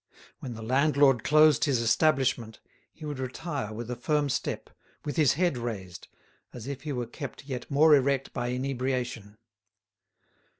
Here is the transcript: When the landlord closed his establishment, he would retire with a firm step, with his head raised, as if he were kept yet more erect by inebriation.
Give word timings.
When 0.39 0.55
the 0.55 0.63
landlord 0.63 1.23
closed 1.23 1.65
his 1.65 1.79
establishment, 1.79 2.59
he 2.91 3.05
would 3.05 3.19
retire 3.19 3.71
with 3.71 3.87
a 3.91 3.95
firm 3.95 4.29
step, 4.29 4.71
with 5.05 5.15
his 5.15 5.33
head 5.33 5.59
raised, 5.59 6.07
as 6.53 6.65
if 6.65 6.81
he 6.81 6.91
were 6.91 7.05
kept 7.05 7.45
yet 7.45 7.69
more 7.69 7.93
erect 7.95 8.33
by 8.33 8.47
inebriation. 8.47 9.37